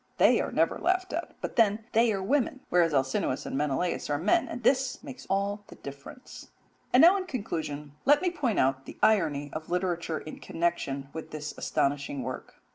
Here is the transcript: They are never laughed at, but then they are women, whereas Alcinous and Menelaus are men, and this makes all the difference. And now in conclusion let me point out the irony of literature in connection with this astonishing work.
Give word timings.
They 0.17 0.41
are 0.41 0.51
never 0.51 0.79
laughed 0.79 1.13
at, 1.13 1.35
but 1.41 1.57
then 1.57 1.85
they 1.91 2.11
are 2.11 2.23
women, 2.23 2.61
whereas 2.69 2.91
Alcinous 2.91 3.45
and 3.45 3.55
Menelaus 3.55 4.09
are 4.09 4.17
men, 4.17 4.47
and 4.47 4.63
this 4.63 5.03
makes 5.03 5.27
all 5.29 5.63
the 5.67 5.75
difference. 5.75 6.49
And 6.91 7.01
now 7.01 7.17
in 7.17 7.27
conclusion 7.27 7.91
let 8.03 8.19
me 8.19 8.31
point 8.31 8.57
out 8.57 8.85
the 8.87 8.97
irony 9.03 9.51
of 9.53 9.69
literature 9.69 10.17
in 10.17 10.39
connection 10.39 11.09
with 11.13 11.29
this 11.29 11.55
astonishing 11.55 12.23
work. 12.23 12.55